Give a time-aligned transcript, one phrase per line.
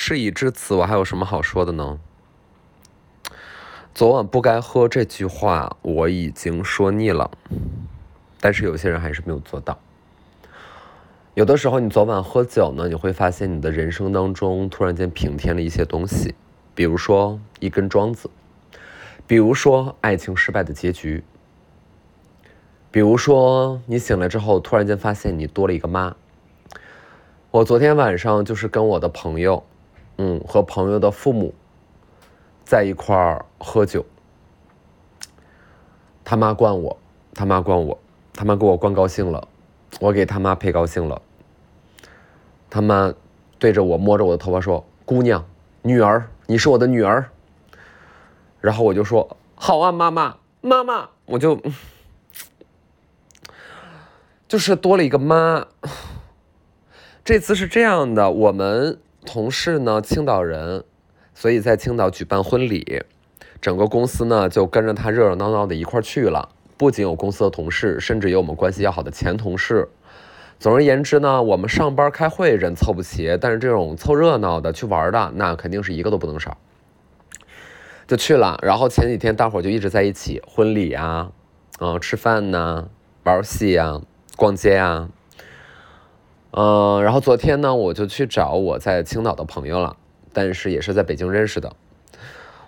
[0.00, 1.98] 事已至此，我还有什么好说的呢？
[3.92, 7.32] 昨晚不该喝这句话，我已经说腻了，
[8.40, 9.76] 但是有些人还是没有做到。
[11.34, 16.36] 有的时候，你昨晚喝酒呢，你会发现你的人生当中突然间平添了一些东西，
[16.76, 18.30] 比如说一根桩子，
[19.26, 21.24] 比如说爱情失败的结局，
[22.92, 26.14] 比如说你醒来之后突然间发现你多了一个妈。
[27.50, 29.64] 我昨天晚上就是跟我的朋友，
[30.18, 31.54] 嗯，和朋友的父母
[32.64, 34.04] 在一块儿喝酒，
[36.24, 36.98] 他妈灌我，
[37.34, 37.98] 他妈灌我，
[38.34, 39.48] 他妈给我灌高兴了，
[40.00, 41.22] 我给他妈陪高兴了。
[42.68, 43.14] 他妈
[43.58, 45.44] 对着我摸着我的头发说：“姑娘，
[45.82, 47.30] 女儿，你是我的女儿。”
[48.60, 51.62] 然后我就说：“好啊，妈妈，妈妈。”我就
[54.48, 55.66] 就是多了一个妈。
[57.24, 60.82] 这次是这样的，我们同事呢，青岛人，
[61.34, 63.02] 所以在青岛举办婚礼，
[63.60, 66.48] 整个公司呢就跟着他热热闹闹的一块去了。
[66.78, 69.86] 不仅有公司的同事，甚至有我们关系要好的前同事。
[70.58, 76.56] 总而言之呢，我们上班开会人凑不齐，但是这种凑热闹的去玩的，那肯定是一个都不能少。
[78.06, 81.30] 就去了，然后前几天大伙就一直在一起，婚礼啊，
[81.80, 82.88] 嗯，吃饭呐，
[83.24, 84.00] 玩游戏呀，
[84.36, 85.10] 逛街呀，
[86.50, 89.96] 嗯，然后昨天呢，我就去找我在青岛的朋友了，
[90.32, 91.72] 但是也是在北京认识的，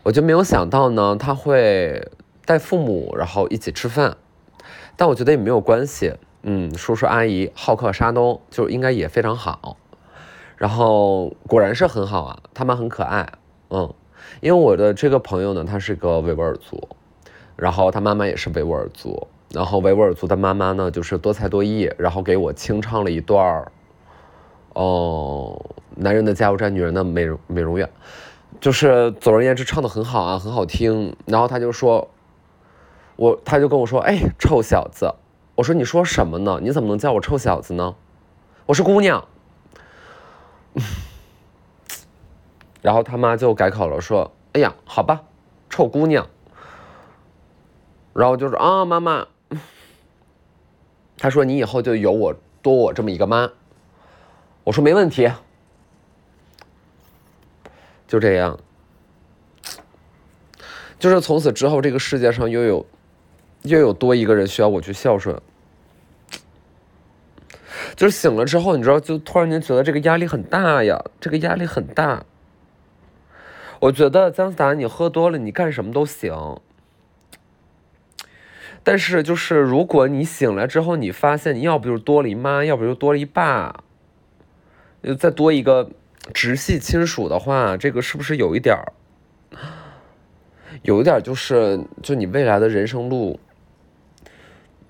[0.03, 2.11] 我就没有想到呢，他会
[2.45, 4.19] 带父母，然后一起吃饭，
[4.97, 6.14] 但我觉得也没有关系。
[6.42, 9.77] 嗯，叔叔阿姨好客沙东就应该也非常好，
[10.56, 13.33] 然后果然是很好啊，他们很可爱，
[13.70, 13.92] 嗯，
[14.41, 16.89] 因为我的这个朋友呢，他是个维吾尔族，
[17.56, 23.73] 然后他妈妈也是维吾尔族，然后维吾尔族的妈妈呢就是多才多艺，然后给我清唱了一段儿，
[24.75, 27.91] 哦，男人的加油站，女人的美容美容院，
[28.61, 32.09] 就是总而言之唱的很好啊，很好听，然后他就说，
[33.17, 35.15] 我他就跟我说，哎，臭小子。
[35.56, 36.59] 我说：“你说什么呢？
[36.62, 37.94] 你怎么能叫我臭小子呢？
[38.65, 39.27] 我是姑娘。”
[42.81, 45.21] 然后他妈就改口了，说：“哎呀，好吧，
[45.69, 46.28] 臭姑娘。”
[48.15, 49.27] 然后就说：“啊，妈妈。”
[51.20, 53.50] 他说：“你以后就有我多我这么一个妈。”
[54.64, 55.31] 我说：“没问题。”
[58.08, 58.58] 就这样，
[60.98, 62.86] 就是从此之后，这个世界上又有
[63.62, 65.38] 又有多一个人需要我去孝顺。
[67.94, 72.25] 就是醒了之后，你知道，就突然间觉得这个压力很大呀，这个压力很大。
[73.78, 76.60] 我觉得姜思达，你喝多了，你干什么都行。
[78.82, 83.84] 但是，就是如果你醒来之后，你发现你要不就是多了一妈，要不就多了一爸，
[85.02, 85.91] 又再多一个
[86.32, 88.92] 直系亲属的话，这个是不是有一点儿？
[90.82, 93.38] 有一点就是，就你未来的人生路，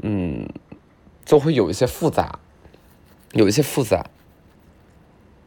[0.03, 0.49] 嗯，
[1.25, 2.39] 就会有一些复杂。
[3.33, 4.07] 有一些复杂，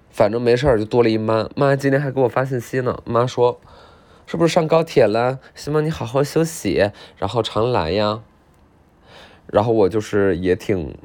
[0.09, 1.49] 反正没事儿就多了一妈。
[1.53, 3.59] 妈今天还给我发信息呢，妈说，
[4.25, 5.39] 是不是上高铁了？
[5.53, 8.21] 希望你好好休息，然后常来呀。
[9.47, 10.95] 然后我就是也挺，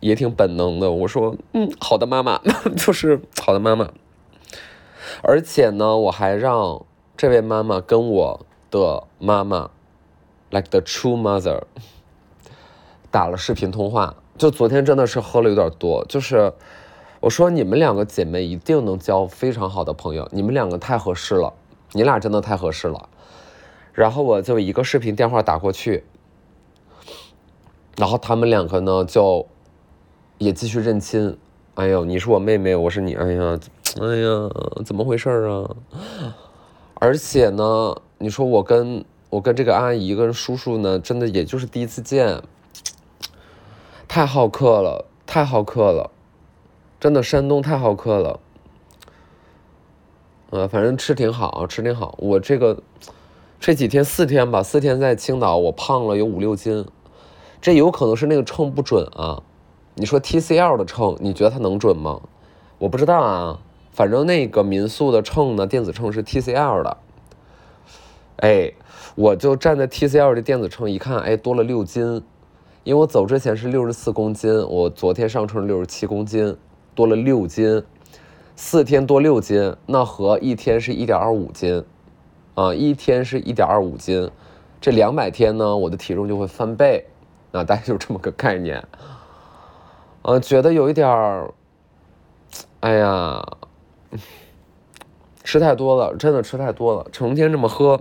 [0.00, 2.40] 也挺本能的，我说，嗯，好的，妈妈，
[2.76, 3.90] 就是好的妈妈。
[5.22, 6.84] 而且呢，我还让
[7.16, 9.70] 这位妈妈跟我的妈妈
[10.50, 11.62] ，like the true mother，
[13.10, 14.16] 打了视频通话。
[14.36, 16.52] 就昨天真的是喝了有点多，就是
[17.20, 21.54] 我说你们两个姐妹一定能交非常好的朋友，你们两个太合适了，
[21.92, 23.08] 你俩真的太合适了。
[23.94, 26.04] 然后我就一个视频电话打过去，
[27.96, 29.46] 然后他们两个呢就
[30.38, 31.36] 也继续认亲。
[31.74, 33.58] 哎呦，你是我妹妹，我是你，哎呀，
[34.00, 34.50] 哎呀，
[34.84, 35.76] 怎么回事啊？
[36.94, 42.42] 而且呢，你说我跟我跟这个阿姨跟叔叔呢，真的也就是第一次见。
[44.08, 46.10] 太好客了，太好客了，
[46.98, 48.40] 真的山东太好客了。
[50.48, 52.14] 呃，反正吃挺好，吃挺好。
[52.18, 52.82] 我这个
[53.60, 56.86] 这几天四天吧，四天在青岛，我胖了有五六斤。
[57.60, 59.42] 这有可能是那个秤不准啊。
[59.94, 62.20] 你说 TCL 的秤，你觉得它能准吗？
[62.78, 63.58] 我不知道啊。
[63.92, 66.96] 反正那个民宿的秤呢，电子秤是 TCL 的。
[68.36, 68.70] 哎，
[69.14, 72.22] 我就站在 TCL 的电子秤一看，哎，多了六斤。
[72.84, 76.56] 因为我走之前是六十四公斤，我昨天上称六十七公斤，
[76.94, 77.82] 多了六斤，
[78.54, 81.82] 四天多六斤，那和一天是一点二五斤，
[82.54, 84.30] 啊，一天是一点二五斤，
[84.80, 87.06] 这两百天呢，我的体重就会翻倍，
[87.56, 88.86] 啊，大概就是这么个概念，
[90.22, 91.52] 呃，觉得有一点儿，
[92.80, 93.44] 哎呀，
[95.42, 98.00] 吃太多了，真的吃太多了，成天这么喝，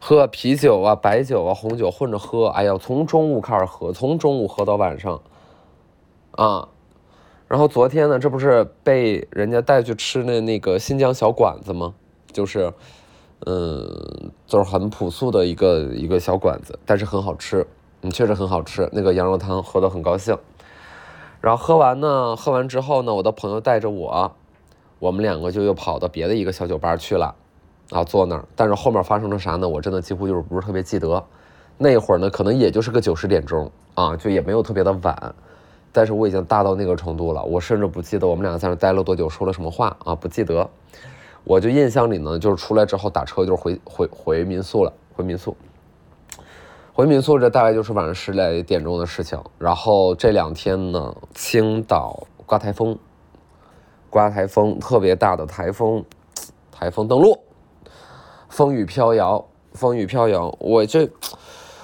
[0.00, 5.20] 喝啤酒啊、白酒啊、红酒混着喝，哎呀，从中午开始喝，从中午喝到晚上，
[6.32, 6.68] 啊，
[7.48, 11.94] 然后昨天呢，这不是被人家带去吃那那个新疆小馆子吗？
[12.30, 12.72] 就是，
[13.46, 17.66] 嗯，就是很朴素的一个一个小馆子，但是很好吃，
[18.02, 20.36] 嗯，确实很好吃，那个羊肉汤喝得很高兴。
[21.40, 24.32] 然后喝完呢，喝完之后呢，我的朋友带着我，
[24.98, 27.34] 我们两个就又跑到别的一个小酒吧去了，
[27.90, 28.44] 啊，坐那儿。
[28.54, 29.68] 但是后面发生了啥呢？
[29.68, 31.24] 我真的几乎就是不是特别记得。
[31.76, 35.34] 那会儿呢，可能也就是个九十点钟啊，就也没有特别的晚。
[35.92, 40.68] 但是我已经大到那个程度了，我甚至不记得我们两个在那待了多久，说了什么话啊，不记得。
[41.44, 45.56] 我就印象里呢，就是出来之后打车就回回回民宿了，回民宿。
[46.98, 52.98] 回民宿这大概就是晚上十来点钟的事情，然后这两天呢，青岛刮台风，
[54.10, 56.04] 刮台风特别大的台风，
[56.72, 57.38] 台风登陆，
[58.48, 61.08] 风雨飘摇，风雨飘摇，我这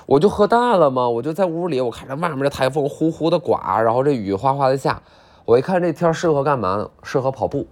[0.07, 5.01] 我就喝大了嘛，我就在屋里，我看着外面这台风呼呼的刮，然后这雨哗哗的下，
[5.45, 6.91] 我一看这天适合干嘛呢？
[7.05, 7.69] 适合跑步，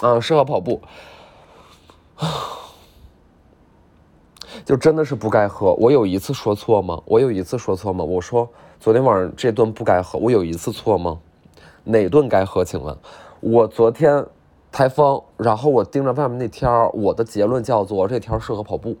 [0.00, 0.82] 啊，适合跑步。
[4.70, 5.74] 就真的是不该喝。
[5.80, 7.02] 我有一次说错吗？
[7.04, 8.04] 我有一次说错吗？
[8.04, 10.16] 我说昨天晚上这顿不该喝。
[10.16, 11.18] 我有一次错吗？
[11.82, 12.64] 哪顿该喝？
[12.64, 12.96] 请问，
[13.40, 14.24] 我昨天
[14.70, 18.96] 台风，然后我盯着外面那天儿，我的结论叫做这天适合跑步。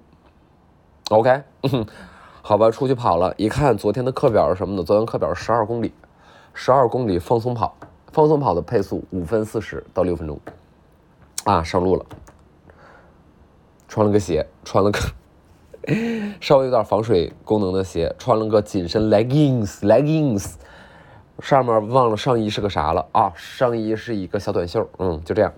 [1.10, 1.40] OK，
[2.42, 4.82] 好吧，出去跑了，一看昨天的课表是什么呢？
[4.82, 5.92] 昨天课表十二公里，
[6.52, 7.76] 十二公里放松跑，
[8.10, 10.36] 放松跑的配速五分四十到六分钟。
[11.44, 12.04] 啊，上路了，
[13.86, 14.98] 穿了个鞋，穿了个。
[16.40, 20.54] 稍微有点防水功能的鞋，穿了个紧身 leggings，leggings，
[21.40, 23.06] 上面忘了上衣是个啥了。
[23.12, 23.32] 啊？
[23.34, 25.52] 上衣是一个小短袖，嗯，就这样，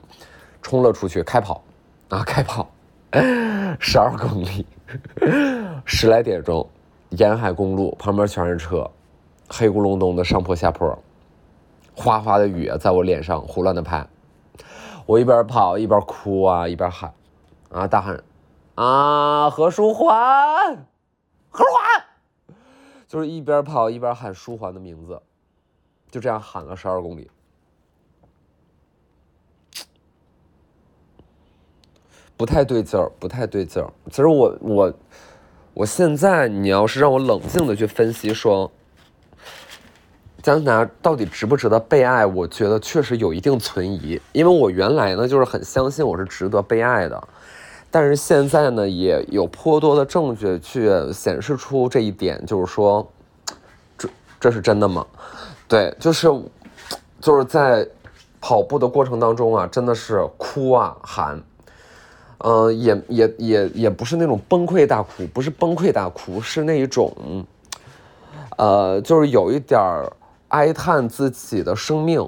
[0.62, 1.62] 冲了出去开跑，
[2.08, 2.68] 啊， 开跑，
[3.78, 4.64] 十二公里，
[5.84, 6.66] 十来点钟，
[7.10, 8.88] 沿海公路旁边全是车，
[9.48, 10.96] 黑咕隆咚的上坡下坡，
[11.94, 14.06] 哗哗的雨在我脸上胡乱的拍，
[15.04, 17.12] 我一边跑一边哭啊，一边喊，
[17.70, 18.22] 啊，大喊。
[18.74, 20.86] 啊，何书桓，
[21.50, 22.56] 何书桓，
[23.06, 25.20] 就是一边跑一边喊书桓的名字，
[26.10, 27.30] 就这样喊了十二公里，
[32.34, 33.92] 不太对劲儿，不太对劲儿。
[34.10, 34.94] 其实我我
[35.74, 38.72] 我现在，你要是让我冷静的去分析说，
[40.42, 47.28] 加拿大到底值不值得被爱，我觉得确实有一定存疑，因为我原来呢就是很相信我是值得被爱的。
[47.94, 53.06] 但是现在呢，也有颇多的证据去显示出这一点，就是说，
[53.98, 54.08] 这
[54.40, 55.06] 这是真的吗？
[55.68, 56.26] 对，就是
[57.20, 57.86] 就是在
[58.40, 61.38] 跑步的过程当中啊，真的是哭啊喊，
[62.38, 67.14] 嗯，也也也也不是那种崩溃大哭，不是崩溃大哭，是那一种，
[68.56, 69.78] 呃，就是有一点
[70.48, 72.26] 哀叹自己的生命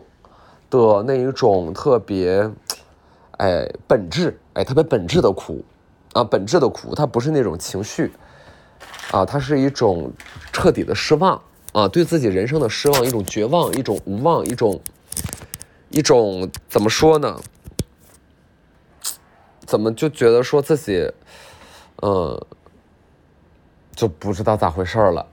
[0.69, 2.51] 的那一种特别。
[3.39, 5.65] 哎，本质，哎，特别本质的苦，
[6.13, 8.13] 啊，本质的苦，它不是那种情绪，
[9.11, 10.13] 啊，它是一种
[10.53, 11.43] 彻底的失望，
[11.73, 14.81] 啊，对自己人生的失望，一种绝望，一种无望，一种，
[15.91, 17.41] 一种怎么说呢？
[19.67, 21.13] 怎么就觉得说自己，
[22.03, 22.41] 嗯，
[23.97, 25.27] 就不知道咋回事了，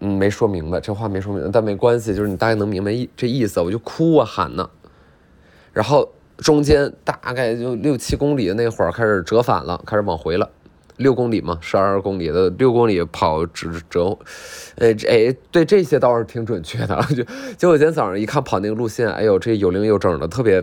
[0.00, 4.68] 嗯，没说明白，这话没说明白，但没关系，就是你大概能明白意这意思，我就哭啊喊呢，
[5.72, 6.06] 然后。
[6.42, 10.50] 中间大概就六七公里的那会儿开始折返了，开始往回了。
[10.98, 14.16] 六公里嘛，十二公里的六公里跑折折，
[14.76, 17.02] 哎哎，对这些倒是挺准确的。
[17.16, 17.24] 就
[17.56, 20.62] 就我今天早上一看跑那个路线，哎呦，这有零有整的，特别，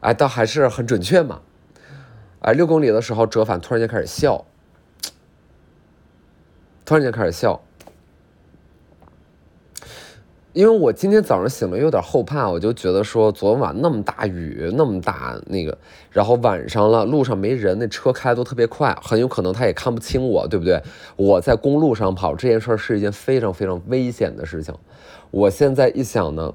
[0.00, 1.40] 哎，倒还是很准确嘛。
[2.40, 4.46] 哎，六公里的时候折返，突然间开始笑，
[6.84, 7.60] 突然间开始笑。
[10.54, 15.76] 因为我今天早上醒了有点后怕，我就觉得说昨晚那么大雨，那么大那个，
[16.12, 20.80] 然后晚上了路上没人，那车开都特别快，很有可能他也看不清我，对不对？
[21.16, 24.72] 我在公路上跑这件事儿是一件非常非常危险的事情。
[25.32, 26.54] 我现在一想呢，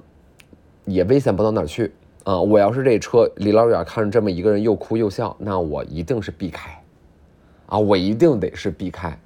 [0.86, 1.92] 也危险不到哪儿去
[2.24, 2.40] 啊！
[2.40, 6.82] 我要是这车离老远看着这么一个人又哭又笑，那我一定是避开，
[7.66, 9.20] 啊，我一定得是避开。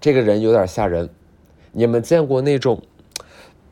[0.00, 1.10] 这个人有点吓人，
[1.72, 2.80] 你们见过那种？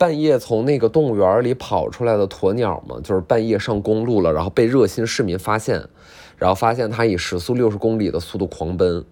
[0.04, 5.82] 半夜从那个动物园里跑出来的鸵鸟嘛，就是半夜上公路了，然后被热心市民发现，
[6.36, 9.02] 然后发现它以时速六十公里的速度狂奔。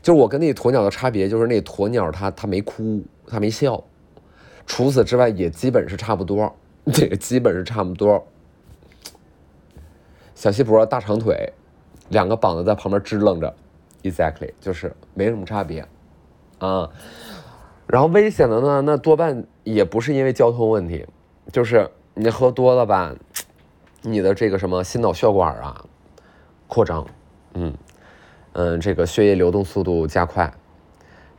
[0.00, 3.82] 就是我跟那鸵鸟的差别，就是那鸵鸟它它没哭，它没笑，
[4.64, 6.54] 除此之外也基本是差不多，
[6.92, 8.24] 这个基本是差不多。
[10.36, 11.52] 小细脖大长腿，
[12.10, 13.52] 两个膀子在旁边支棱着
[14.04, 15.84] ，exactly 就是没什么差别
[16.60, 16.88] 啊。
[17.90, 21.04] 然后危险的呢，那多半也不是因为交通问题，
[21.52, 23.12] 就是你喝多了吧，
[24.02, 25.84] 你的这个什么心脑血管啊
[26.68, 27.04] 扩张，
[27.54, 27.74] 嗯
[28.52, 30.52] 嗯，这个血液流动速度加快，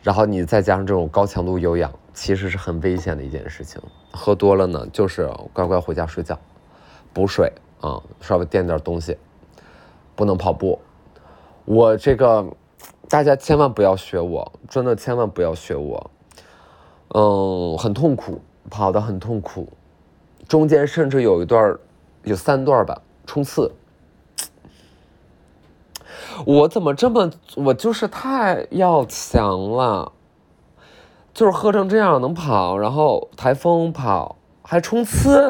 [0.04, 3.82] 然后你再加上这种高强度有氧，其实是很危险的一件事情。
[4.12, 6.38] 喝多了呢，就是乖乖回家睡觉，
[7.14, 7.52] 补水。
[7.80, 9.18] 啊，稍微垫点东西，
[10.16, 10.80] 不能跑步。
[11.66, 12.46] 我这个，
[13.10, 16.12] 大家千万不要学我，真的千万不要学我。
[17.14, 19.68] 嗯，很痛苦，跑得很痛苦，
[20.48, 21.78] 中间甚至有一段，
[22.24, 23.72] 有三段吧，冲刺。
[26.46, 30.12] 我怎么这么，我就是太要强了，
[31.34, 35.50] 就是喝成这样能跑，然后台风跑还冲刺。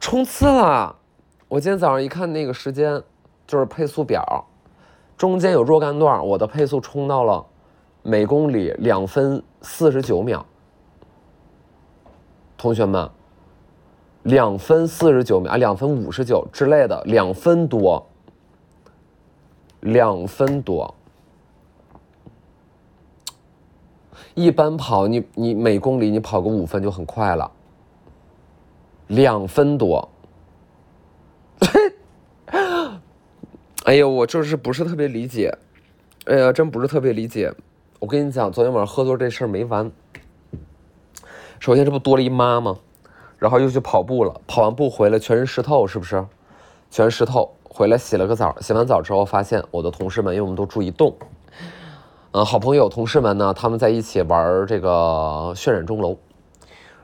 [0.00, 0.96] 冲刺了！
[1.48, 3.02] 我今天早上一看那个时间，
[3.46, 4.44] 就是配速表，
[5.16, 7.46] 中间有若干段，我的配速冲到了
[8.06, 10.44] 每公里两分四十九秒。
[12.58, 13.10] 同学们，
[14.24, 18.06] 两分四十九秒啊，两分五十九之类的，两分多，
[19.80, 20.94] 两分多。
[24.34, 27.50] 一般跑你你每公里你跑个五分就很快了。
[29.06, 30.06] 两分多，
[33.84, 35.56] 哎呦，我就是不是特别理解，
[36.26, 37.50] 哎呀，真不是特别理解。
[38.04, 39.90] 我跟你讲，昨天晚上喝多这事儿没完。
[41.58, 42.76] 首先，这不多了一妈吗？
[43.38, 46.22] 然后又去跑步了，跑完步回来全身湿透，是不是？
[46.90, 51.14] 全湿透，回来洗了个澡，洗完澡之后发现我的同事们，因为我们都住一栋，
[52.32, 56.18] 嗯，好朋友同事们呢，他们在一起玩这个渲染钟楼，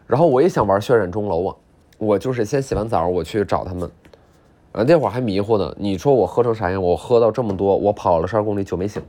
[0.07, 1.57] 然后我也想玩渲染钟楼啊。
[1.97, 3.91] 我就是先洗完澡，我去找他们，
[4.73, 5.75] 啊，那会儿还迷糊呢。
[5.79, 6.83] 你说我喝成啥样？
[6.83, 9.03] 我喝到这么多，我跑了十二公里，酒没醒，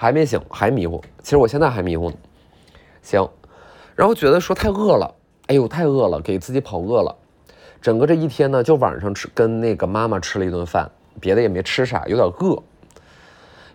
[0.00, 1.04] 还没醒，还迷糊。
[1.22, 2.16] 其实我现在还迷糊呢。
[3.02, 3.28] 行，
[3.94, 5.14] 然后觉得说太饿了，
[5.48, 7.14] 哎呦，太饿了，给自己跑饿了。
[7.82, 10.90] 整个这一天呢，就晚上吃跟那个妈妈吃了一顿饭，
[11.20, 12.62] 别的也没吃啥，有点饿，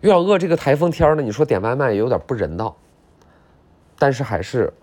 [0.02, 0.40] 有点饿。
[0.40, 2.76] 这个台风天呢，你说点外卖也有点不人道，
[4.00, 4.74] 但是还是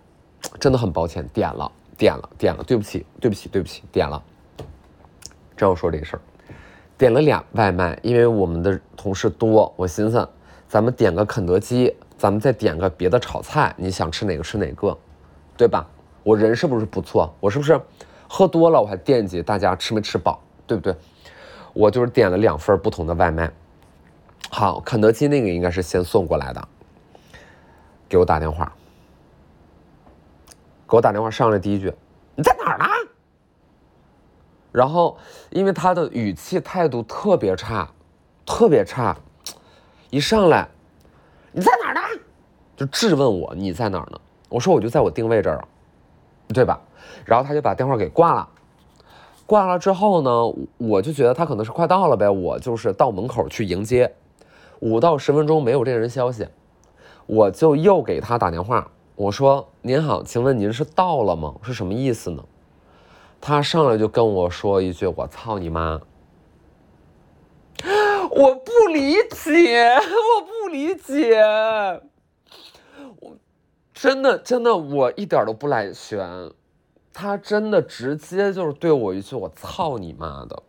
[0.61, 1.73] 真的很抱歉，点了。
[1.99, 4.23] 点了，点了，对不起，对不起，对不起，点了。
[5.57, 6.21] 这我说这事儿，
[6.97, 10.29] 点了俩外卖，因为我们的同事多，我寻思
[10.73, 14.97] 咱们点个肯德基，咱们再点个别的炒菜，你想吃哪个吃哪个，
[15.55, 15.87] 对吧？
[16.23, 17.31] 我人是不是不错？
[17.41, 17.79] 我是不是
[18.26, 20.97] 喝多了我还惦记大家吃没吃饱，对不对？
[21.75, 23.52] 我就是点了两份不同的外卖。
[24.49, 26.69] 好，肯德基那个应该是先送过来的，
[28.09, 28.73] 给我打电话。
[30.88, 31.93] 给我打电话上来第一句，
[32.35, 32.87] 你在哪儿呢？
[34.73, 35.19] 然后
[35.50, 37.91] 因为他的语气态度特别差，
[38.47, 39.14] 特别差，
[40.12, 40.69] 一上来，
[41.52, 42.00] 你在哪儿呢？
[42.76, 44.21] 就质问我你在哪儿呢？
[44.50, 45.69] 我说我就在我定位这儿了，
[46.52, 46.78] 对吧？
[47.25, 48.47] 然后他就把电话给挂了，
[49.47, 50.31] 挂了之后呢，
[50.76, 54.14] 我就觉得他可能是快到了呗，我就是到门口去迎接，
[54.81, 56.47] 五到十分钟没有这个人消息，
[57.25, 58.87] 我就又给他打电话。
[59.16, 61.54] 我说：“您好，请问您是到了吗？
[61.62, 62.45] 是什么意思呢？”
[63.40, 65.99] 他上来就跟我说一句：“我操你妈！”
[68.35, 71.39] 我不理解，我不理解，
[73.21, 73.37] 我
[73.93, 76.51] 真的真的我一点都不来悬，
[77.12, 80.62] 他真的直接就是对我一句：“我操你妈的！”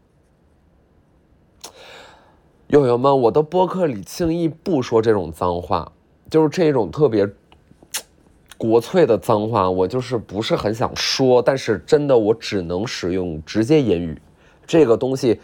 [2.68, 5.90] 友友们，我的播客里轻易不说这种脏话，
[6.30, 7.28] 就是这种特别。
[8.56, 14.22] 国粹的脏话，我就是不是很想说，但是真的我只能使用直接言语，
[14.66, 15.42] 这个东西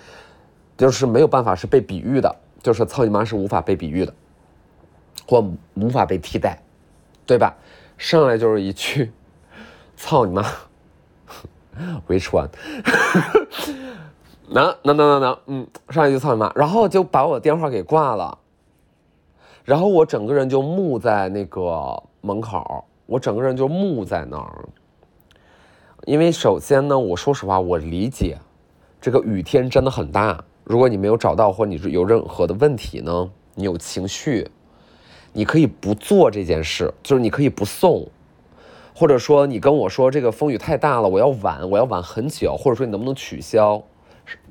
[0.79, 2.33] 就是没有办法是被比喻的，
[2.63, 4.13] 就是操你妈是无法被比喻的，
[5.27, 5.43] 或
[5.73, 6.57] 无法被替代，
[7.25, 7.53] 对吧？
[7.97, 9.11] 上来就是一句
[9.97, 10.41] 操你妈
[12.07, 12.47] ，which one？
[14.47, 18.37] 能能能能能，嗯，上来就操你妈，然后就把我电话给挂了，
[19.65, 22.85] 然后我整个人就木在那个门口。
[23.05, 24.69] 我整个人就木在那儿，
[26.05, 28.37] 因为首先呢，我说实话，我理解
[29.01, 30.41] 这个雨天真的很大。
[30.69, 34.47] 如果你没有找到，或者你是有任何的问题呢，你有情绪，
[35.33, 38.07] 你可以不做这件事，就是你可以不送，
[38.93, 43.81] 或者说你跟我说这个风雨太大了，我要晚，我要晚很久，或者说你能不能取消？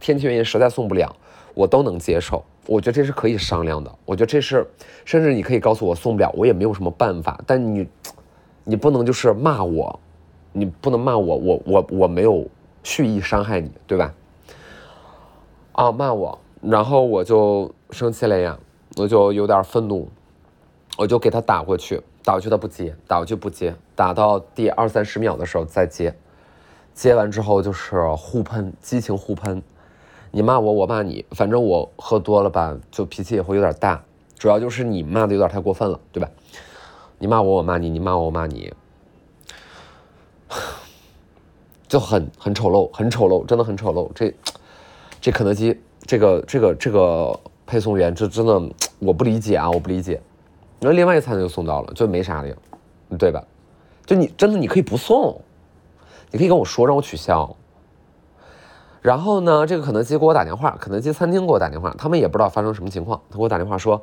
[0.01, 1.15] 天气原因实在送不了，
[1.55, 2.45] 我都能接受。
[2.67, 3.95] 我觉得这是可以商量的。
[4.05, 4.67] 我觉得这是，
[5.05, 7.41] 甚至你可以告诉我送不了，我也没有什么办法。
[7.47, 7.87] 但你。
[8.65, 9.99] 你不能就是骂我，
[10.53, 12.47] 你不能骂我，我我我没有
[12.83, 14.13] 蓄意伤害你，对吧？
[15.79, 18.59] 啊骂我，然后我就生气了呀，
[18.97, 20.09] 我就有点愤怒，
[20.97, 26.13] 我就给他打过去，打过去他不接，打过去不接，打到第二三十秒的时候再接，
[26.95, 29.63] 接完之后就是互喷，激情互喷，
[30.33, 34.03] 你骂我，我骂你，反正我喝多了吧，就脾气也会有点大，
[34.37, 36.29] 主要就是你骂的有点太过分了，对吧？
[37.21, 38.75] 你骂我，我骂你，你骂我，我骂你。
[41.87, 44.11] 就很很丑陋，很丑陋，真的很丑陋。
[44.13, 44.35] 这
[45.21, 48.63] 这肯德基这个这个这个配送员，这真的
[48.99, 50.21] 我不理解啊，我不理解。
[50.81, 52.57] 那另外一餐就送到了，就没啥的，
[53.19, 53.43] 对吧？
[54.07, 55.41] 就你真的你可以不送，
[56.31, 57.55] 你可以跟我说让我取消。
[59.03, 64.01] 然后呢，这个肯德基给我打电话，肯德基餐厅给我打电话，他们也不知道发生什么情况，他给我打电话说，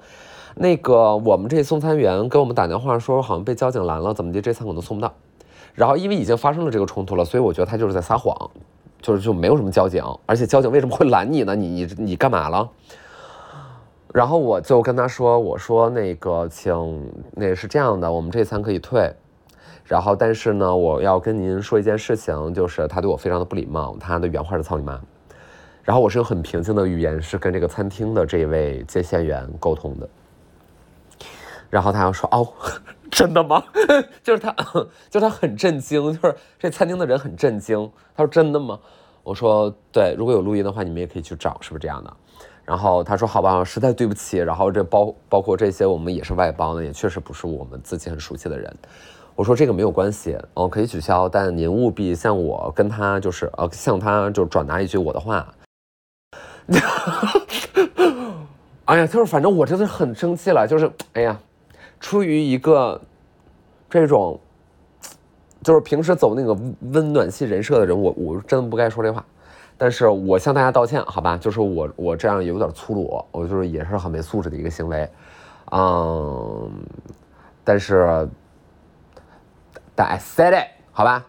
[0.56, 5.14] 那个我们这送餐员给我们打电话说，好像被交警拦了，怎么的，这餐可能送不到。
[5.74, 8.52] 然后因为已经发生了这个冲突了，所以我觉得他就是在撒谎，
[9.06, 11.56] 就是就没有什么交警，而且交警为什么会拦你呢？
[11.56, 12.68] 你你你干嘛了？
[14.12, 19.14] 然后我就跟他说，我说那个请那是这样的，我们这餐可以退，
[19.84, 25.00] 然后但是呢，我要跟您说一件事情，就是他对我非常的不礼貌，他的原话是操你妈。
[25.84, 30.10] 然后我是用很平静的语言是跟这个餐厅的这位接线员沟通的，
[31.70, 32.48] 然后他要说哦。
[33.12, 33.64] 真的吗？
[34.24, 34.56] 就是他，
[35.10, 37.90] 就他很震惊，就是这餐厅的人很震惊。
[38.16, 38.80] 他说：“真的吗？”
[39.24, 42.14] 我说：“对，如果有录音的话，你们也可以去找，是不是这样的？”
[42.66, 48.76] 然后他说：“好吧，实在对不起。”然后这包包括这些，我们也是外包的，也确实不是我们自己很熟悉的人。
[49.36, 55.48] 我说：“这个没有关系，哦，可以取消，但您务必向我跟他就是呃，向他就转达一句我的话。”
[58.86, 61.40] 哎呀，就是反正我真的很生气了，就是哎呀。
[62.00, 63.02] 出于一个
[63.90, 64.40] 这种，
[65.64, 66.54] 就是平时走那个
[66.92, 69.26] 温暖系人设的人，我我真的不该说这话，
[69.78, 71.38] 但是我向大家道歉，好吧？
[71.38, 75.10] 就是我我这样有点粗鲁，我就是也是很没素质的一个行为，
[75.72, 76.72] 嗯，
[77.64, 78.30] 但是
[79.96, 81.26] 但 I said it，好吧？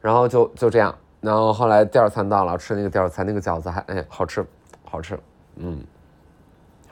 [0.00, 4.46] 然后就就这样，然后后来第二餐到了，吃那个第二餐那个饺子还哎好吃，
[4.84, 5.18] 好吃，
[5.56, 5.82] 嗯。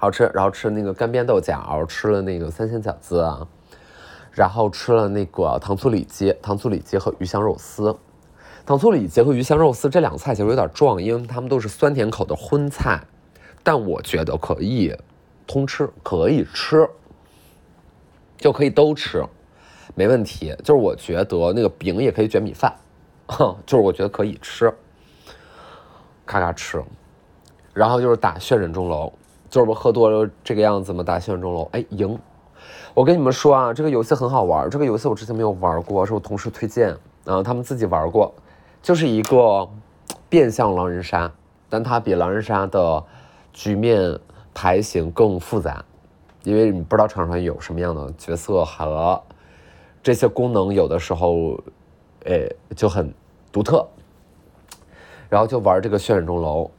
[0.01, 3.23] 好吃，然后吃那个干煸豆角，吃了那个三鲜饺子，
[4.33, 7.95] 然后吃了那个糖醋里脊，糖醋里脊和鱼香肉丝，
[8.65, 12.99] 糖醋里脊和鱼香肉丝这两个菜其实有点壮，因为它们都是酸甜口的荤菜，
[13.63, 14.97] 但我觉得可以
[15.47, 16.89] 通吃，可以吃，
[18.39, 19.23] 就可以都吃，
[19.95, 20.57] 没问题。
[20.65, 22.75] 就是我觉得那个饼也可以卷米饭，
[23.27, 24.73] 哼就是我觉得可以吃，
[26.25, 26.83] 咔咔吃，
[27.75, 29.13] 然后就是打血忍钟楼。
[29.51, 32.17] 就是我喝多了这个样子嘛，打血人钟楼，哎，赢！
[32.95, 38.33] 我跟你们说啊，这个游戏很好玩，这个游戏我之前没有玩过，是我同事推荐，啊，他们自己玩过，
[38.81, 39.69] 就是一个
[40.29, 41.31] 变相狼人杀，
[41.69, 43.05] 但它比狼人杀的
[43.53, 44.17] 局面
[44.55, 45.85] 牌型更复杂，
[46.45, 49.21] 因为你不知道场上有什么样的角色和
[50.01, 51.61] 这些功能，有的时候，
[52.25, 53.13] 哎，就很
[53.51, 53.85] 独特，
[55.29, 56.71] 然后就玩这个血染钟楼。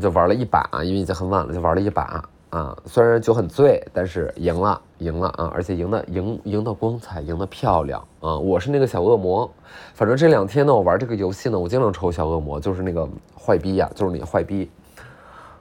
[0.00, 2.76] 就玩了一把，因为已经很晚了，就玩了一把啊。
[2.86, 5.50] 虽然酒很醉，但是赢了，赢了啊！
[5.54, 8.38] 而且赢的赢赢的光彩，赢的漂亮啊！
[8.38, 9.50] 我是那个小恶魔，
[9.94, 13.06] 反正这两天呢，我玩这个游戏呢，我经常抽小恶魔，就是那个
[13.38, 14.70] 坏逼呀，就是那坏逼，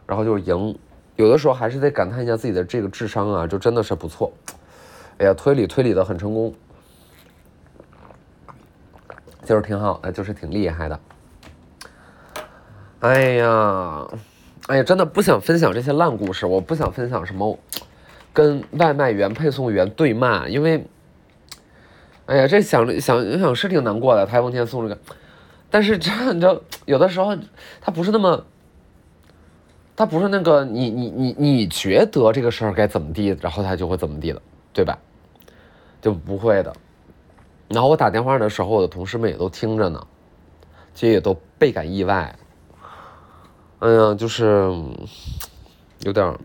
[0.05, 0.77] 然后就是赢。
[1.15, 4.31] 有的时候还是得感叹一下自己的这个智商啊，就真的是不错。
[5.17, 6.53] 哎呀，推理推理的很成功，
[9.43, 10.99] 就是挺好，哎，就是挺厉害的。
[12.99, 14.07] 哎呀，
[14.65, 16.47] 哎呀，真的不想分享这些烂故事。
[16.47, 17.59] 我不想分享什么
[18.33, 20.83] 跟外卖员、配送员对骂，因为，
[22.25, 24.25] 哎呀，这想着想想是挺难过的。
[24.25, 24.99] 台风天送这个，
[25.69, 27.37] 但是这你知道，有的时候
[27.79, 28.43] 他不是那么，
[29.95, 34.41] 他不是那个你你你你觉得这个事儿该怎么地，然后他就会怎么地的，
[34.73, 34.97] 对吧？
[36.01, 36.73] 就不会的。
[37.69, 40.07] 然后我打电话的时候，我的同事们也都听着呢，
[40.95, 42.35] 其实也都倍感意外。
[43.79, 44.73] 哎呀，就是
[45.99, 46.35] 有点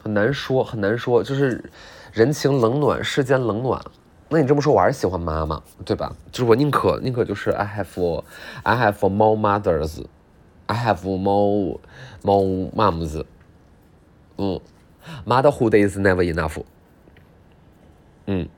[0.00, 1.68] 很难说，很难说，就是
[2.12, 3.82] 人情冷暖，世间冷暖。
[4.28, 6.14] 那你这么说，我还是喜欢妈妈，对吧？
[6.30, 8.22] 就是我宁可宁可就是 I have
[8.62, 10.04] I have more mothers,
[10.66, 11.80] I have more
[12.22, 13.24] more moms。
[14.38, 14.60] 嗯
[15.26, 16.62] ，motherhood is never enough。
[18.26, 18.48] 嗯，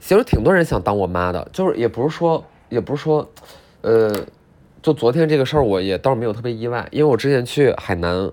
[0.00, 2.44] 其实挺多人想当我妈的，就是也不是说。
[2.68, 3.30] 也不是说，
[3.86, 4.12] 呃，
[4.82, 8.32] 就昨天这个事儿，我也倒是没有特别意外，因为我之前去海南，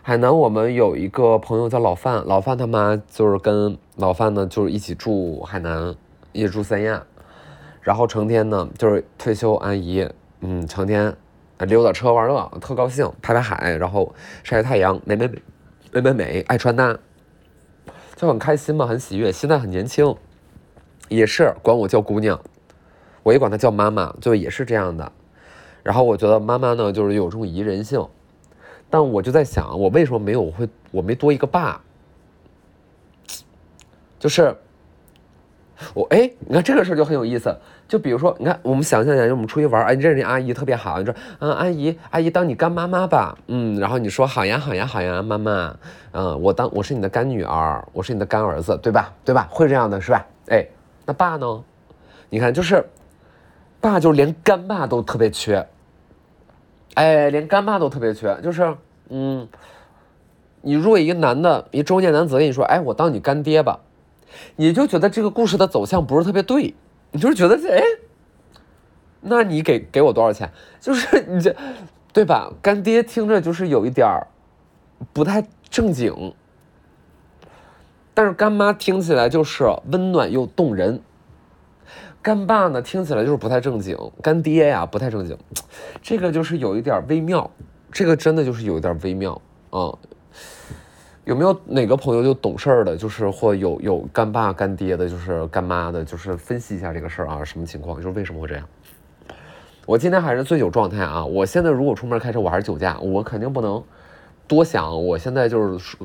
[0.00, 5.92] 海南我们有一个朋友叫老范，老范他妈就是跟老范呢就是一起住海南，
[6.30, 7.02] 一起住三亚，
[7.80, 10.08] 然后成天呢就是退休阿姨，
[10.40, 11.12] 嗯，成天
[11.58, 15.42] 溜达车玩乐，特高兴，拍拍海，然后晒晒太阳，美美美，
[15.94, 16.96] 美美美，爱穿搭，
[18.14, 19.32] 就很开心嘛，很喜悦。
[19.32, 20.14] 现在很年轻，
[21.08, 22.40] 也是管我叫姑娘，
[23.26, 25.10] 我也管她叫妈妈，就也是这样的。
[25.82, 28.06] 然后我觉得妈妈呢，就是有这种宜人性，
[28.88, 31.80] 但我就在想，我为什么没有会，我没多一个爸？
[34.20, 34.56] 就是
[35.92, 37.52] 我哎，你看这个事儿就很有意思。
[37.88, 45.76] 就比如说，你看我们想象一下，就我们出去玩，哎，认识阿姨特别好，你说，嗯，阿姨，阿姨当你干妈妈吧，嗯，然后你说好呀，好呀，好呀，妈妈，
[46.12, 49.12] 嗯，我当我是你的干女儿，我是你的干儿子，对吧？
[49.24, 49.48] 对吧？
[49.50, 50.24] 会这样的是吧？
[50.46, 50.64] 哎，
[51.04, 51.64] 那爸呢？
[52.28, 52.84] 你看，就是
[53.86, 55.64] 爸就连干爸都特别缺，
[56.94, 58.76] 哎，连干爸都特别缺，就是，
[59.10, 59.46] 嗯，
[60.62, 63.78] 你如果一个男的，一中年男子跟你说，哎，我当你干爹吧。
[64.56, 66.74] 你就觉得这个故事的走向不是特别对，
[67.12, 67.80] 你就是觉得哎，
[69.20, 70.50] 那你给给我多少钱？
[70.80, 71.54] 就是 你这，
[72.12, 72.52] 对吧？
[72.60, 74.26] 干爹听着就是有一点儿
[75.12, 76.34] 不太正经，
[78.14, 81.00] 但是干妈听起来就是温暖又动人，
[82.26, 85.38] 干爸呢听起来就是不太正经，干爹呀不太正经，
[86.02, 87.48] 这个就是有一点微妙，
[87.92, 89.96] 这个真的就是有一点微妙啊。
[91.24, 97.96] 有没有哪个朋友就懂事儿的，就是或有有干爸干爹的，就是干妈的，就是分析一下这个事儿啊，什么情况？
[97.98, 98.66] 就是为什么会这样？
[99.86, 101.24] 我今天还是醉酒状态啊！
[101.24, 103.80] 我现在如果出门开车，我还是酒驾，我肯定不能
[104.48, 105.00] 多想。
[105.06, 105.96] 我现在就是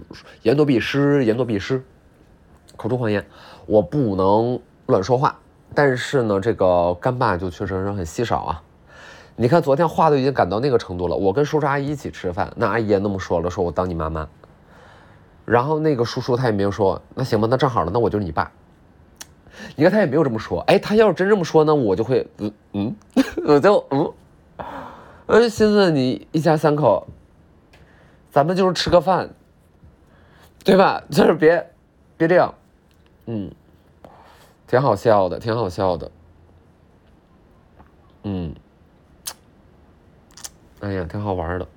[0.44, 1.82] 言多必失，言多必失，
[2.78, 3.26] 口出狂言，
[3.66, 5.40] 我不能乱说话。
[5.74, 8.64] 但是呢，这个干爸就确实是很稀少啊。
[9.36, 14.28] 你看昨天话都已经赶到那个程度了，我跟叔叔阿姨一起吃饭，那阿姨也那么说了，说我当你妈妈。
[15.46, 18.52] 然后那个叔叔他也没有说，那行吧，那正好了，那我就是你爸。
[19.76, 22.96] 你看他也没有这么说，哎，他要是真这么说呢，我就会，嗯嗯，
[23.46, 24.14] 我就嗯，
[25.26, 27.06] 我就寻思你一家三口，
[28.30, 29.30] 咱们就是吃个饭，
[30.64, 31.02] 对吧？
[31.10, 31.70] 就是别
[32.18, 32.54] 别这样，
[33.26, 33.52] 嗯，
[34.72, 36.10] 挺好笑的，挺好笑的，
[38.24, 38.56] 嗯，
[40.80, 41.68] 哎呀，挺好玩的。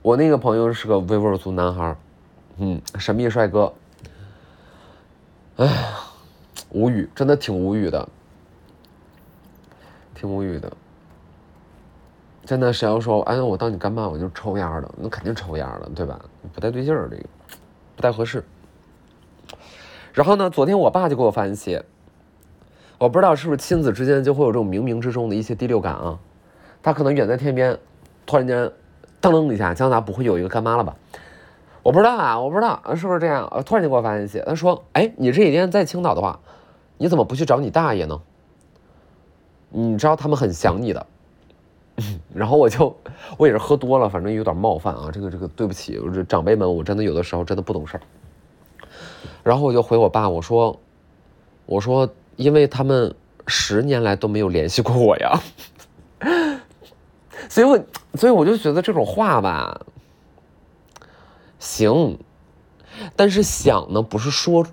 [0.00, 1.96] 我那个朋友是个维吾尔族男孩。
[2.58, 3.74] 嗯，神秘帅哥，
[5.56, 5.98] 哎呀，
[6.70, 8.08] 无语，真的挺无语的，
[10.14, 10.72] 挺无语的。
[12.44, 16.20] 真的，谁要说哎，我当你干妈，我就抽烟了，那肯定抽烟了，对吧？
[16.54, 17.24] 不太对劲儿，这个
[17.96, 18.44] 不太合适。
[20.12, 21.82] 然后呢，昨天我爸就给我发信息，
[22.98, 26.18] 我不知道是不是亲子之间就会有这种冥冥之中的一些第六感啊？
[26.82, 27.78] 他可能远在天边，
[28.26, 28.70] 突然间，
[29.20, 30.96] 噔噔一下，江达不会有一个干妈了吧？
[31.82, 33.48] 我不知道啊，我不知道是不是这样。
[33.50, 36.38] 呃，突然间给我发信息，他说：“哎，你这几天在青岛的话，
[36.98, 38.20] 你怎么不去找你大爷呢？
[39.70, 41.06] 你知道他们很想你的。”
[42.34, 42.96] 然后我就，
[43.36, 45.10] 我也是喝多了，反正有点冒犯啊。
[45.12, 48.00] 这个这个，对不起，这长辈们，我真的有的时候真的不懂事儿。
[49.42, 50.78] 然后我就回我爸，我说
[51.66, 53.14] ：“我说，因为他们
[53.46, 55.40] 十年来都没有联系过我呀。
[57.48, 59.80] ”所以，我所以我就觉得这种话吧。
[61.58, 62.18] 行，
[63.16, 64.64] 但是想呢，不是说，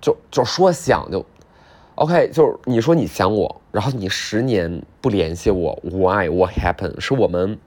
[0.00, 1.24] 就就说想就
[1.94, 6.98] ，OK，就是你说你想我，然后你十年不联系我，Why？What happened？
[7.00, 7.58] 是我们，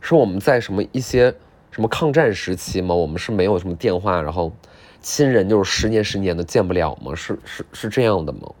[0.00, 1.34] 是我们在什么一些
[1.70, 2.94] 什么抗战时期吗？
[2.94, 4.52] 我们是没有什么电话，然后
[5.00, 7.14] 亲人就是十年十年的见不了吗？
[7.14, 8.52] 是是是这样的吗？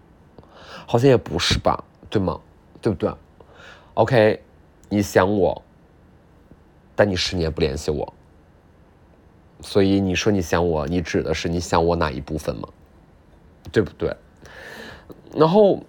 [0.86, 2.40] 好像也不是吧，对吗？
[2.80, 3.12] 对不对
[3.94, 4.42] ？OK，
[4.88, 5.62] 你想我，
[6.94, 8.14] 但你十年不联系我。
[9.60, 12.68] 所以你说你想我，你指的是你想我哪一部分吗？
[13.72, 14.16] 对不对？
[15.34, 15.82] 然后，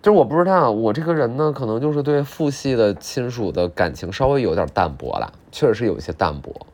[0.00, 6.66] 就是我不知道，我这个人呢，可能就是对父系的亲属的感情稍微有点淡薄了，确实是有一些淡薄，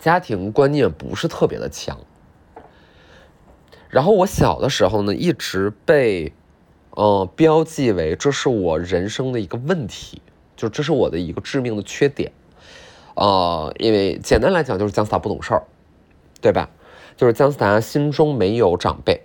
[0.00, 2.00] 家庭观念不是特别的强。
[3.88, 6.32] 然后我小的时候呢，一直被，
[6.90, 10.22] 呃，标记为这是我人生的一个问题，
[10.56, 12.32] 就这是我的一个致命的缺点。
[13.14, 15.64] 呃，因为简单来讲就是姜思达不懂事儿，
[16.40, 16.70] 对吧？
[17.16, 19.20] 就是姜思达心中没有长辈，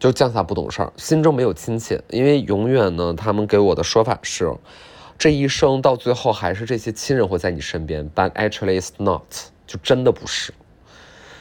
[0.00, 2.00] 就姜思达不懂事儿，心中没有亲戚。
[2.08, 4.52] 因为永远呢，他们给我的说法是，
[5.18, 9.22] 这一生到最后还是这些亲人会在你身边，but actually it's not，
[9.66, 10.52] 就真的不是。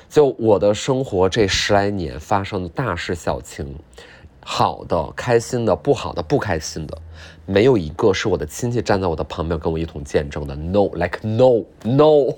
[0.10, 3.76] 就我的生活这十来年发生的大事小情。
[4.48, 6.96] 好的，开心的，不好的，不开心的，
[7.48, 10.56] 没有一个是我的亲戚站在我的旁边跟我一同见证的。
[10.56, 12.36] No，like no，no，no，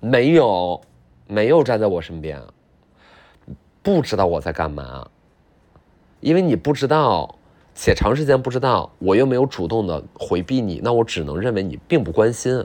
[0.00, 0.82] 没有，
[1.28, 2.42] 没有站在我身边，
[3.84, 5.08] 不知道我在干嘛。
[6.18, 7.36] 因为你不知道，
[7.74, 12.64] 且长时间不知道，我又没有主动的回避你，那我只能认为你并不关心。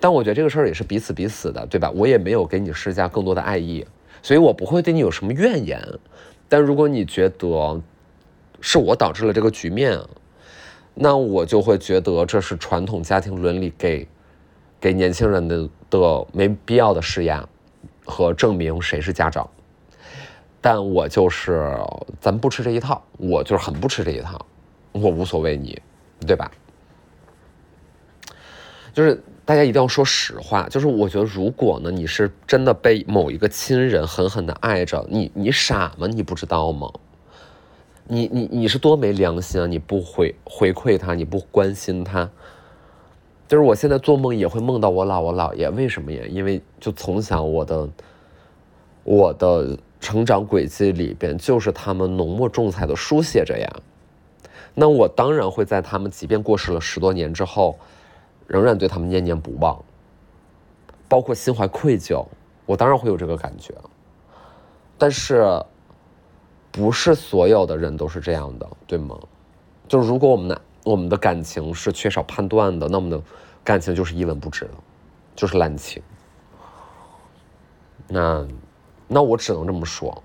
[0.00, 1.90] 但我觉得这个事儿也是彼此彼此的，对吧？
[1.94, 3.86] 我也没有给你施加更多的爱意，
[4.20, 5.80] 所以我不会对你有什么怨言。
[6.48, 7.80] 但如果你觉得
[8.60, 9.98] 是我导致了这个局面，
[10.94, 14.06] 那我就会觉得这是传统家庭伦理给
[14.80, 17.48] 给年轻人的的没必要的施压
[18.04, 19.48] 和证明谁是家长。
[20.66, 21.76] 但我就是
[22.18, 24.46] 咱不吃这一套，我就是很不吃这一套，
[24.92, 25.78] 我无所谓你，
[26.26, 26.50] 对吧？
[28.94, 36.06] 就是大家一定要说实话，就是我觉得如果呢，你是真的被某一个亲人狠狠的爱着，你你傻吗？
[36.06, 36.90] 你不知道吗？
[38.08, 39.66] 你你你是多没良心啊！
[39.66, 42.30] 你不回回馈他，你不关心他，
[43.46, 46.24] 就是我现在做梦也会梦到我姥我姥爷，为什么呀？
[46.26, 47.86] 因为就从小我的
[49.02, 49.78] 我的。
[50.04, 53.66] 成长轨迹里边就是他们浓墨重彩的书写着呀，
[54.74, 57.78] 那我当然会在他们即便过世了十多年之后，
[58.46, 59.82] 仍然对他们念念不忘，
[61.08, 62.22] 包括心怀愧疚，
[62.66, 63.72] 我当然会有这个感觉。
[64.98, 65.58] 但是，
[66.70, 69.18] 不是所有的人都是这样的，对吗？
[69.88, 73.18] 就是如果我们的我们的感情是缺少判断的，那么的
[73.64, 74.74] 感情就是一文不值了，
[75.34, 76.02] 就是滥情。
[78.06, 78.46] 那。
[79.08, 80.22] 那我只能这么说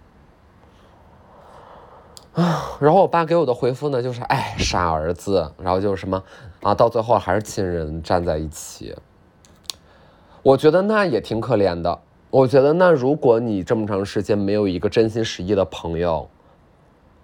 [2.33, 6.23] 啊，然后我爸给我的回复呢，就是哎，傻儿子，然后就是什么
[6.61, 8.95] 啊，到最后还是亲人站在一起。
[10.41, 11.99] 我觉得那也挺可怜的。
[12.29, 16.29] 我觉得那如果你这么长时间没有一个真心实意的朋友，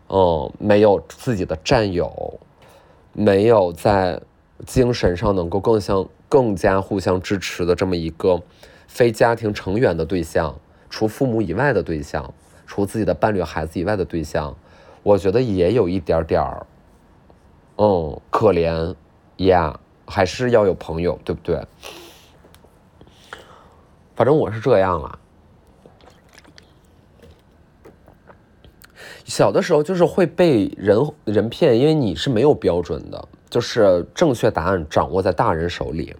[0.09, 2.39] 嗯，没有自己的战友，
[3.13, 4.19] 没有在
[4.65, 8.41] 精神上能够更相更加互相支持的这么一个
[8.87, 10.55] 非家庭成员的对象。
[10.89, 12.33] 除父母以外的对象，
[12.65, 14.55] 除自己的伴侣、孩子以外的对象，
[15.03, 16.65] 我觉得也有一点点儿，
[17.77, 18.95] 嗯，可怜
[19.37, 21.65] 呀，还是要有朋友，对不对？
[24.15, 25.19] 反正我是这样啊。
[29.25, 36.15] 小的时候就是会被人人骗，因为你是没有标准的，就是正确答案掌握在大人手里。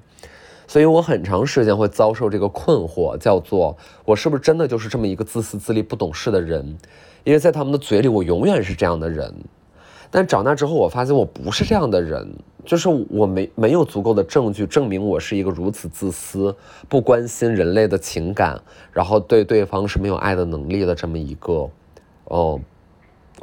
[0.67, 6.77] 所以我很长时间会遭受这个困惑，叫做我是不是真的就是这么一个自私自利、不懂事的人？
[7.23, 9.33] 因为在他们的嘴里，我永远是这样的人。
[10.11, 12.27] 但长大之后，我发现我不是这样的人，
[12.63, 16.55] 就是我没没有足够的证据证明我是一个如此自私、
[16.87, 21.69] 不关心人类的情感，然后对对方是没有爱的能力的这么一个，
[22.25, 22.59] 哦，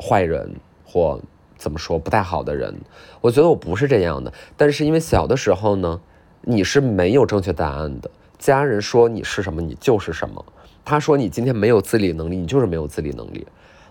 [0.01, 0.55] 坏人
[0.85, 1.21] 或
[1.57, 2.75] 怎么说不太好的人。
[3.21, 6.01] 我觉得我不是这样的，但是因为小的时候呢。
[6.43, 8.11] 你是没有正确答案的。
[8.39, 10.45] 家人说你是什么，你就是什么。
[10.85, 13.47] 他说你今天没有自理能力，你就是没有自理能力。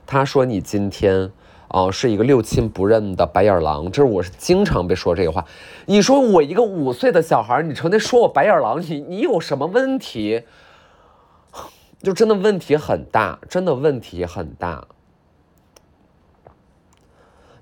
[0.05, 1.31] 他说你今天
[1.69, 5.45] 啊是一个六亲不认的白眼狼，这是我是经常被说这个话。
[5.85, 10.43] 你说我一个五岁的小孩，你成天说我白眼狼，你你有什么问题？
[12.03, 14.85] 就真的问题很大，真的问题很大。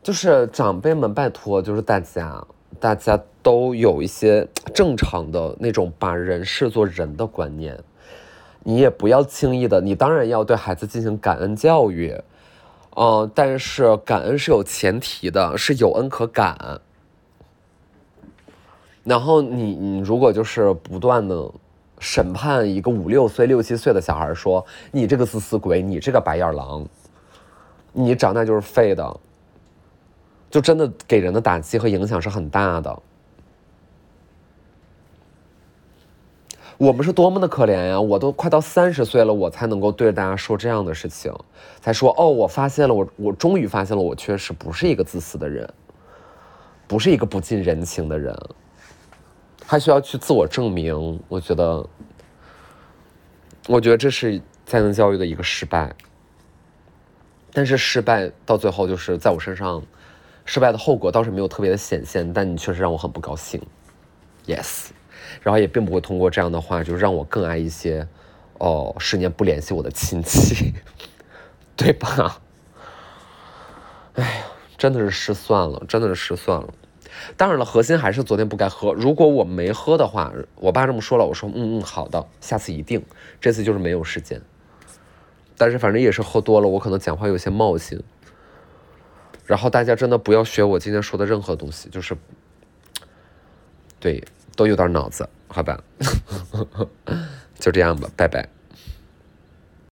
[0.01, 2.43] 就是长辈们，拜托，就是大家。
[2.79, 7.77] 大家都有一些正常的那种把人视作人的观念，
[8.63, 12.15] 你也不要轻易的，你当然要对孩子进行感恩教育，
[12.95, 16.81] 嗯，但是感恩是有前提的，是有恩可感。
[19.03, 21.49] 然后你你如果就是不断的
[21.99, 26.85] 审判一个五六岁、六七岁的小孩，说你这个自私鬼，你这个白眼狼，
[27.91, 29.19] 你长大就是废的。
[30.49, 33.01] 就真的给人的打击和影响是很大的。
[36.77, 37.99] 我们是多么的可怜呀！
[37.99, 41.29] 我都快到三十岁了，我才能够对大家说这样的事情，
[41.81, 45.69] 才说哦，我发现了，我我终于发现了，我确实不是一个自私的人，
[46.87, 48.33] 不是一个不近人情的人，
[49.65, 51.21] 还需要去自我证明。
[51.27, 51.85] 我觉得，
[53.67, 55.93] 我觉得这是家庭教育的一个失败。
[57.51, 59.83] 但是失败到最后就是在我身上。
[60.51, 63.61] 失败的后果倒是没有特别的显现，但你确实让我很不高兴
[64.47, 64.87] ，yes，
[65.43, 68.07] 然后也并不会通过这样的话就让我更爱一些，
[68.57, 70.73] 哦，十年不联系我的亲戚，
[71.77, 72.41] 对吧？
[74.15, 76.73] 哎呀，真的是失算了，真的是失算了。
[77.37, 78.91] 当然了，核心还是昨天不该喝。
[78.93, 83.05] 如果我没喝的话，我爸这么说了，我说嗯嗯好的，下次一定。
[83.39, 84.41] 这次就是没有时间，
[85.59, 88.01] 但是反正也是喝多了，我可能讲话有些冒险。
[89.49, 92.15] 然后大家真的不要学我今天说的任何东西，就是，
[93.99, 94.23] 对，
[94.55, 95.83] 都有点脑子，好吧，
[97.57, 98.47] 就这样吧，拜拜。